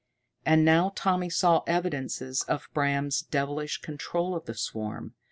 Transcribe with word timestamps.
And 0.47 0.65
now 0.65 0.91
Tommy 0.95 1.29
saw 1.29 1.59
evidences 1.67 2.41
of 2.47 2.67
Bram's 2.73 3.21
devilish 3.21 3.77
control 3.83 4.35
of 4.35 4.45
the 4.47 4.55
swarm. 4.55 5.13